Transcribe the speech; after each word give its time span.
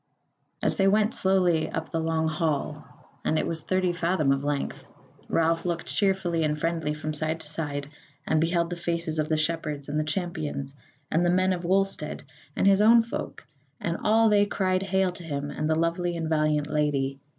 As 0.63 0.77
they 0.77 0.87
went 0.87 1.13
slowly 1.13 1.69
up 1.69 1.91
the 1.91 1.99
long 1.99 2.27
hall 2.27 2.85
(and 3.23 3.37
it 3.37 3.45
was 3.45 3.61
thirty 3.61 3.93
fathom 3.93 4.31
of 4.31 4.43
length) 4.43 4.87
Ralph 5.29 5.63
looked 5.63 5.85
cheerfully 5.93 6.43
and 6.43 6.59
friendly 6.59 6.95
from 6.95 7.13
side 7.13 7.39
to 7.41 7.47
side, 7.47 7.87
and 8.27 8.41
beheld 8.41 8.71
the 8.71 8.75
faces 8.75 9.19
of 9.19 9.29
the 9.29 9.37
Shepherds 9.37 9.89
and 9.89 9.99
the 9.99 10.03
Champions, 10.03 10.73
and 11.11 11.23
the 11.23 11.29
men 11.29 11.53
of 11.53 11.65
Wulstead, 11.65 12.23
and 12.55 12.65
his 12.65 12.81
own 12.81 13.03
folk; 13.03 13.45
and 13.79 13.95
all 14.03 14.27
they 14.27 14.47
cried 14.47 14.81
hail 14.81 15.11
to 15.11 15.23
him 15.23 15.51
and 15.51 15.69
the 15.69 15.75
lovely 15.75 16.17
and 16.17 16.27
valiant 16.27 16.65
Lady. 16.65 17.19